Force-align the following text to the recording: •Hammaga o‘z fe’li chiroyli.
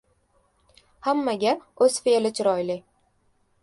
•Hammaga 1.09 1.53
o‘z 1.89 2.01
fe’li 2.09 2.35
chiroyli. 2.41 2.83